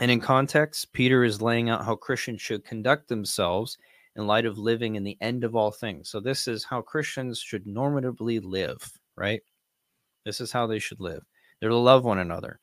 [0.00, 3.76] And in context, Peter is laying out how Christians should conduct themselves
[4.16, 6.08] in light of living in the end of all things.
[6.08, 8.80] So, this is how Christians should normatively live,
[9.16, 9.42] right?
[10.24, 11.24] This is how they should live.
[11.60, 12.60] They're to love one another.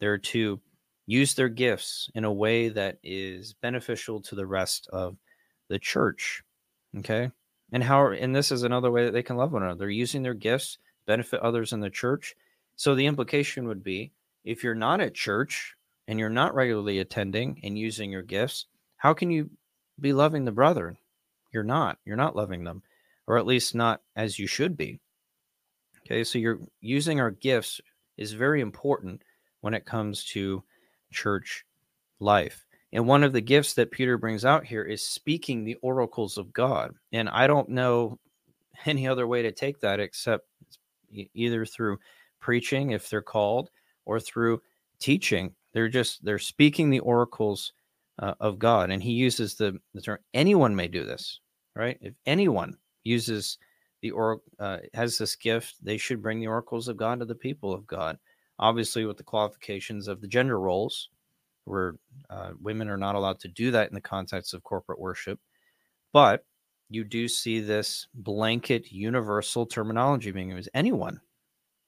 [0.00, 0.60] They're to
[1.08, 5.16] use their gifts in a way that is beneficial to the rest of
[5.68, 6.42] the church.
[6.98, 7.30] Okay.
[7.72, 9.88] And how, and this is another way that they can love one another.
[9.88, 12.36] Using their gifts, benefit others in the church.
[12.76, 14.12] So the implication would be
[14.44, 15.74] if you're not at church
[16.06, 18.66] and you're not regularly attending and using your gifts,
[18.98, 19.48] how can you
[19.98, 20.98] be loving the brethren?
[21.54, 21.96] You're not.
[22.04, 22.82] You're not loving them,
[23.26, 25.00] or at least not as you should be.
[26.04, 26.22] Okay.
[26.22, 27.80] So you're using our gifts
[28.18, 29.22] is very important
[29.62, 30.62] when it comes to
[31.10, 31.64] church
[32.20, 32.66] life.
[32.92, 36.52] And one of the gifts that Peter brings out here is speaking the oracles of
[36.52, 36.94] God.
[37.12, 38.18] And I don't know
[38.86, 40.46] any other way to take that except
[41.34, 41.98] either through
[42.40, 43.70] preaching, if they're called,
[44.04, 44.62] or through
[44.98, 45.54] teaching.
[45.72, 47.72] They're just they're speaking the oracles
[48.18, 51.40] uh, of God, and he uses the, the term anyone may do this,
[51.76, 51.98] right?
[52.00, 53.58] If anyone uses
[54.00, 57.34] the or uh, has this gift, they should bring the oracles of God to the
[57.34, 58.18] people of God
[58.58, 61.10] obviously with the qualifications of the gender roles,
[61.64, 61.96] where
[62.30, 65.38] uh, women are not allowed to do that in the context of corporate worship.
[66.12, 66.44] But
[66.88, 70.70] you do see this blanket universal terminology being used.
[70.72, 71.20] Anyone,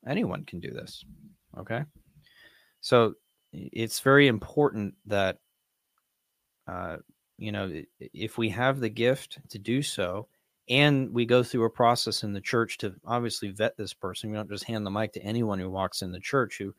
[0.06, 1.04] anyone can do this.
[1.58, 1.84] Okay.
[2.82, 3.14] So
[3.52, 5.38] it's very important that,
[6.68, 6.98] uh,
[7.38, 10.28] you know, if we have the gift to do so,
[10.70, 14.30] and we go through a process in the church to obviously vet this person.
[14.30, 16.72] We don't just hand the mic to anyone who walks in the church who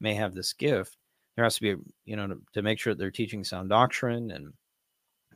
[0.00, 0.96] may have this gift.
[1.36, 4.32] There has to be, you know, to, to make sure that they're teaching sound doctrine,
[4.32, 4.52] and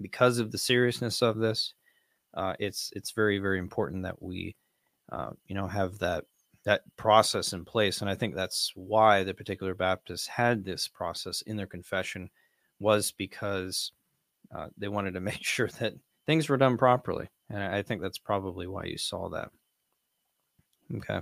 [0.01, 1.75] because of the seriousness of this,
[2.35, 4.57] uh, it's it's very very important that we,
[5.12, 6.25] uh, you know, have that
[6.64, 8.01] that process in place.
[8.01, 12.29] And I think that's why the particular Baptists had this process in their confession,
[12.81, 13.92] was because
[14.55, 15.94] uh, they wanted to make sure that
[16.31, 17.29] things were done properly.
[17.49, 19.51] And I think that's probably why you saw that.
[20.99, 21.21] Okay.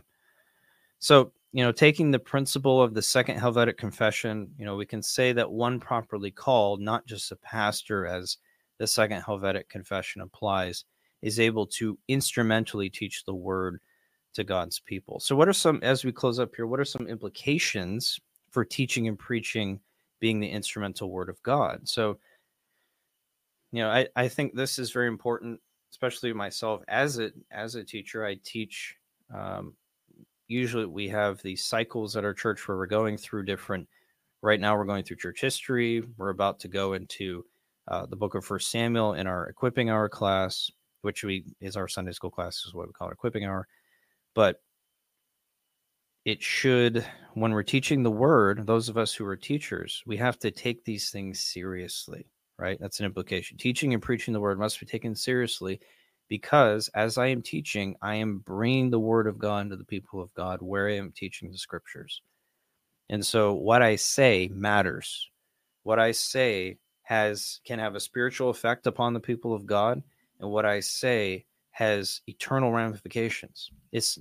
[0.98, 5.02] So, you know, taking the principle of the second Helvetic confession, you know, we can
[5.02, 8.36] say that one properly called, not just a pastor, as
[8.76, 10.84] the second Helvetic confession applies,
[11.22, 13.80] is able to instrumentally teach the word
[14.34, 15.20] to God's people.
[15.20, 19.08] So, what are some, as we close up here, what are some implications for teaching
[19.08, 19.80] and preaching
[20.20, 21.88] being the instrumental word of God?
[21.88, 22.18] So,
[23.72, 27.84] you know, I, I think this is very important especially myself as a as a
[27.84, 28.96] teacher i teach
[29.34, 29.74] um,
[30.46, 33.88] usually we have these cycles at our church where we're going through different
[34.42, 37.44] right now we're going through church history we're about to go into
[37.88, 40.70] uh, the book of first samuel in our equipping hour class
[41.02, 43.66] which we is our sunday school class is what we call it equipping hour
[44.34, 44.60] but
[46.24, 50.38] it should when we're teaching the word those of us who are teachers we have
[50.38, 52.26] to take these things seriously
[52.58, 52.78] right?
[52.80, 53.56] That's an implication.
[53.56, 55.80] Teaching and preaching the word must be taken seriously
[56.28, 60.20] because as I am teaching, I am bringing the word of God to the people
[60.20, 62.22] of God where I am teaching the scriptures.
[63.08, 65.30] And so what I say matters.
[65.84, 70.02] What I say has can have a spiritual effect upon the people of God,
[70.40, 73.70] and what I say has eternal ramifications.
[73.92, 74.18] It's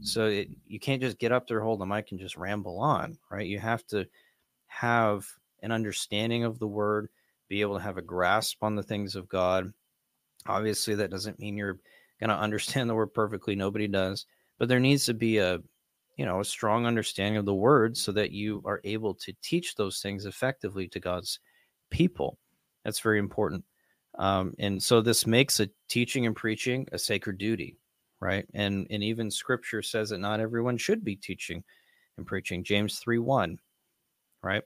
[0.00, 3.18] so it, you can't just get up there, hold the mic, and just ramble on,
[3.30, 3.46] right?
[3.46, 4.06] You have to
[4.68, 5.26] have
[5.62, 7.10] an understanding of the word
[7.52, 9.70] be able to have a grasp on the things of God.
[10.46, 11.80] Obviously, that doesn't mean you're
[12.18, 13.54] going to understand the word perfectly.
[13.54, 14.24] Nobody does.
[14.58, 15.58] But there needs to be a,
[16.16, 19.74] you know, a strong understanding of the word so that you are able to teach
[19.74, 21.40] those things effectively to God's
[21.90, 22.38] people.
[22.86, 23.64] That's very important.
[24.18, 27.76] Um, and so this makes a teaching and preaching a sacred duty,
[28.20, 28.46] right?
[28.54, 31.64] And and even scripture says that not everyone should be teaching
[32.16, 32.64] and preaching.
[32.64, 33.58] James 3 1,
[34.42, 34.62] right?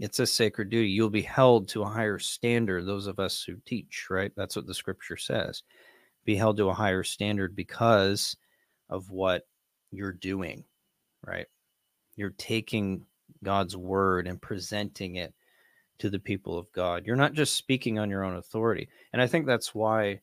[0.00, 0.88] It's a sacred duty.
[0.88, 4.32] You'll be held to a higher standard, those of us who teach, right?
[4.34, 5.62] That's what the scripture says.
[6.24, 8.36] Be held to a higher standard because
[8.88, 9.46] of what
[9.90, 10.64] you're doing,
[11.24, 11.46] right?
[12.16, 13.04] You're taking
[13.44, 15.34] God's word and presenting it
[15.98, 17.06] to the people of God.
[17.06, 18.88] You're not just speaking on your own authority.
[19.12, 20.20] And I think that's why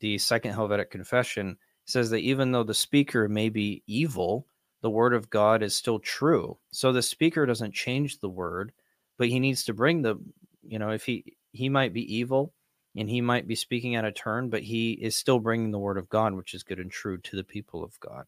[0.00, 1.56] the Second Helvetic Confession
[1.86, 4.46] says that even though the speaker may be evil,
[4.82, 6.58] the word of God is still true.
[6.70, 8.72] So the speaker doesn't change the word,
[9.18, 10.16] but he needs to bring the,
[10.62, 12.52] you know, if he he might be evil
[12.96, 15.98] and he might be speaking out of turn, but he is still bringing the word
[15.98, 18.26] of God, which is good and true to the people of God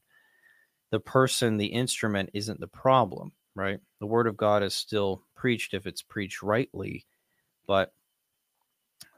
[0.90, 3.80] the person, the instrument isn't the problem, right?
[4.00, 7.04] The word of God is still preached if it's preached rightly,
[7.66, 7.92] but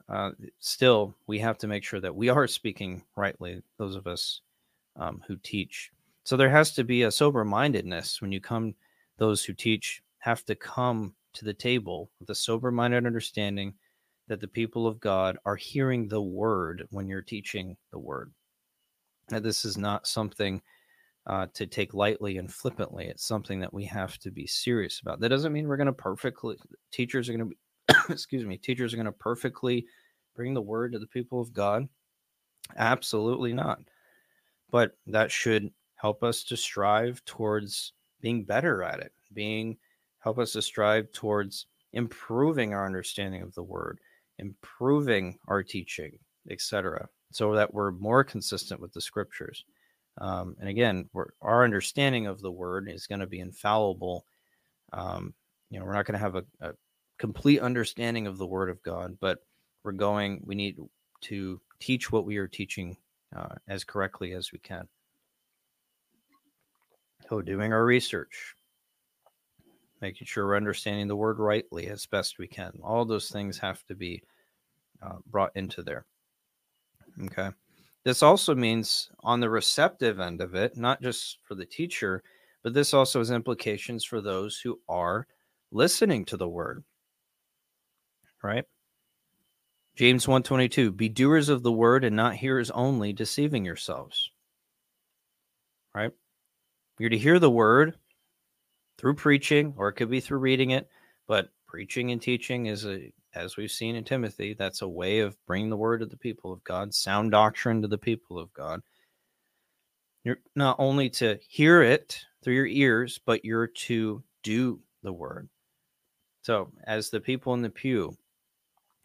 [0.08, 4.40] uh, still, we have to make sure that we are speaking rightly, those of us
[4.96, 5.92] um, who teach.
[6.24, 8.74] So there has to be a sober mindedness when you come,
[9.18, 13.74] those who teach have to come to the table with a sober minded understanding
[14.28, 18.32] that the people of God are hearing the word when you're teaching the word.
[19.28, 20.62] That this is not something
[21.26, 23.06] uh, to take lightly and flippantly.
[23.06, 25.20] It's something that we have to be serious about.
[25.20, 26.56] That doesn't mean we're going to perfectly,
[26.92, 29.86] teachers are going to be, excuse me, teachers are going to perfectly
[30.34, 31.88] bring the word to the people of God.
[32.76, 33.80] Absolutely not.
[34.70, 39.76] But that should help us to strive towards being better at it, being,
[40.20, 43.98] help us to strive towards improving our understanding of the word,
[44.38, 46.18] improving our teaching,
[46.50, 49.64] etc., so that we're more consistent with the scriptures.
[50.18, 51.08] Um, and again,
[51.40, 54.24] our understanding of the word is going to be infallible.
[54.92, 55.34] Um,
[55.70, 56.72] you know, we're not going to have a, a,
[57.18, 59.38] complete understanding of the word of God, but
[59.84, 60.78] we're going, we need
[61.20, 62.96] to teach what we are teaching
[63.36, 64.88] uh, as correctly as we can.
[67.28, 68.54] So, doing our research,
[70.00, 72.72] making sure we're understanding the word rightly as best we can.
[72.82, 74.22] All those things have to be
[75.02, 76.06] uh, brought into there.
[77.24, 77.50] Okay.
[78.04, 82.22] This also means on the receptive end of it, not just for the teacher,
[82.62, 85.26] but this also has implications for those who are
[85.70, 86.82] listening to the word.
[88.42, 88.64] Right?
[89.96, 94.30] James 122, be doers of the word and not hearers only, deceiving yourselves.
[95.94, 96.12] Right?
[96.98, 97.96] You're to hear the word
[99.00, 100.88] through preaching, or it could be through reading it,
[101.26, 105.36] but preaching and teaching is a as we've seen in Timothy, that's a way of
[105.46, 108.80] bringing the word to the people of God, sound doctrine to the people of God.
[110.24, 115.48] You're not only to hear it through your ears, but you're to do the word.
[116.42, 118.16] So, as the people in the pew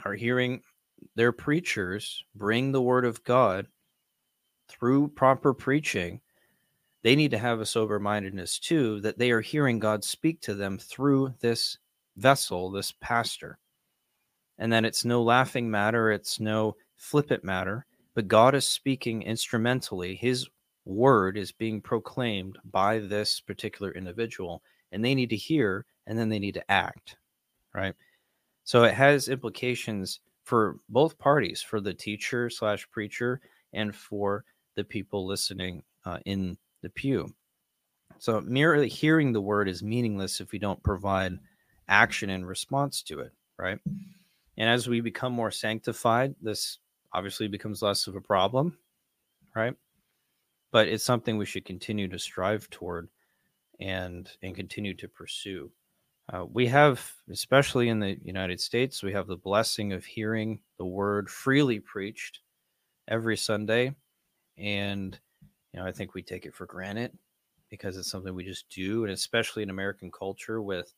[0.04, 0.62] are hearing
[1.16, 3.68] their preachers bring the word of God
[4.68, 6.20] through proper preaching,
[7.06, 10.56] they need to have a sober mindedness too, that they are hearing God speak to
[10.56, 11.78] them through this
[12.18, 13.60] vessel, this pastor
[14.58, 20.16] and that it's no laughing matter, it's no flippant matter, but God is speaking instrumentally.
[20.16, 20.48] His
[20.86, 26.30] word is being proclaimed by this particular individual, and they need to hear and then
[26.30, 27.18] they need to act,
[27.74, 27.96] right?
[28.64, 33.42] So it has implications for both parties, for the teacher slash preacher
[33.74, 34.46] and for
[34.76, 37.34] the people listening uh, in the pew.
[38.20, 41.40] So merely hearing the word is meaningless if we don't provide
[41.88, 43.80] action in response to it, right?
[44.58, 46.78] And as we become more sanctified, this
[47.12, 48.78] obviously becomes less of a problem,
[49.56, 49.74] right?
[50.72, 53.10] But it's something we should continue to strive toward
[53.80, 55.72] and and continue to pursue.
[56.32, 60.86] Uh, we have, especially in the United States, we have the blessing of hearing the
[60.86, 62.42] word freely preached
[63.08, 63.96] every Sunday,
[64.58, 65.20] and
[65.76, 67.12] you know I think we take it for granted
[67.70, 70.94] because it's something we just do, and especially in American culture with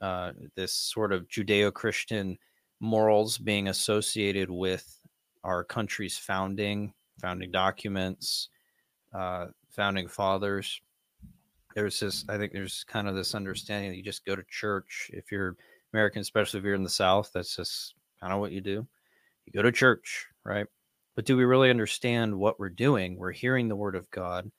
[0.00, 2.38] uh, this sort of Judeo-Christian
[2.80, 4.98] morals being associated with
[5.44, 8.48] our country's founding, founding documents,
[9.12, 10.80] uh, founding fathers.
[11.74, 15.10] There's this, I think there's kind of this understanding that you just go to church.
[15.12, 15.56] If you're
[15.92, 18.86] American, especially if you're in the South, that's just kind of what you do.
[19.44, 20.66] You go to church, right?
[21.20, 23.18] But do we really understand what we're doing?
[23.18, 24.50] We're hearing the word of God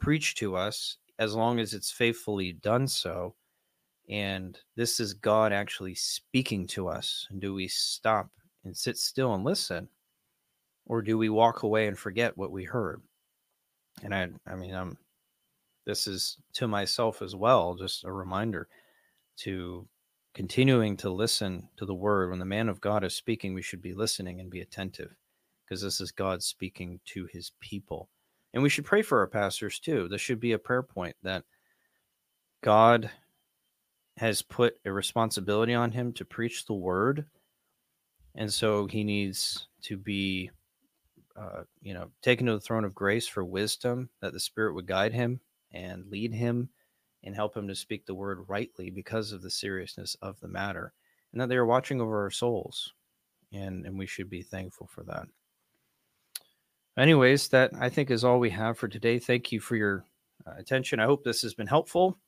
[0.00, 3.36] preached to us as long as it's faithfully done so
[4.10, 7.28] and this is God actually speaking to us.
[7.30, 8.30] And do we stop
[8.64, 9.88] and sit still and listen?
[10.86, 13.00] Or do we walk away and forget what we heard?
[14.02, 14.98] And I I mean I'm
[15.86, 18.66] this is to myself as well, just a reminder
[19.42, 19.86] to
[20.34, 22.30] continuing to listen to the word.
[22.30, 25.14] When the man of God is speaking, we should be listening and be attentive
[25.68, 28.08] because this is God speaking to his people.
[28.54, 30.08] And we should pray for our pastors too.
[30.08, 31.44] This should be a prayer point that
[32.62, 33.10] God
[34.16, 37.26] has put a responsibility on him to preach the word.
[38.34, 40.50] And so he needs to be,
[41.36, 44.86] uh, you know, taken to the throne of grace for wisdom, that the Spirit would
[44.86, 45.40] guide him
[45.72, 46.70] and lead him
[47.22, 50.92] and help him to speak the word rightly because of the seriousness of the matter,
[51.32, 52.94] and that they are watching over our souls.
[53.52, 55.26] And, and we should be thankful for that.
[56.98, 59.20] Anyways, that I think is all we have for today.
[59.20, 60.04] Thank you for your
[60.44, 60.98] uh, attention.
[60.98, 62.18] I hope this has been helpful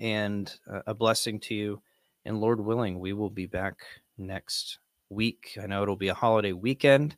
[0.00, 1.80] and uh, a blessing to you.
[2.24, 3.76] And Lord willing, we will be back
[4.18, 5.56] next week.
[5.62, 7.16] I know it'll be a holiday weekend.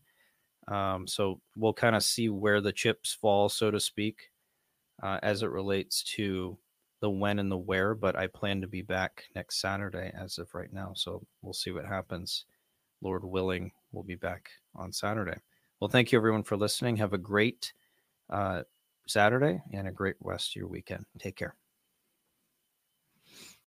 [0.69, 4.31] Um, so we'll kind of see where the chips fall, so to speak,
[5.03, 6.59] uh, as it relates to
[7.01, 7.95] the when and the where.
[7.95, 10.93] But I plan to be back next Saturday as of right now.
[10.95, 12.45] So we'll see what happens.
[13.01, 15.39] Lord willing, we'll be back on Saturday.
[15.81, 16.97] Well, thank you everyone for listening.
[16.97, 17.73] Have a great
[18.31, 18.63] uh,
[19.07, 21.07] Saturday and a great rest of your weekend.
[21.19, 21.57] Take care.